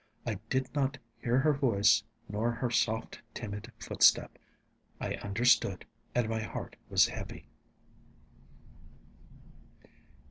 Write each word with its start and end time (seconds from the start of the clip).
I 0.25 0.39
did 0.49 0.73
not 0.73 0.97
hear 1.21 1.37
her 1.37 1.53
voice, 1.53 2.01
nor 2.27 2.49
her 2.53 2.71
soft, 2.71 3.21
timid 3.35 3.71
footstep.... 3.77 4.39
I 4.99 5.13
understood, 5.17 5.85
and 6.15 6.27
my 6.27 6.41
heart 6.41 6.75
was 6.89 7.05
heavy. 7.09 7.45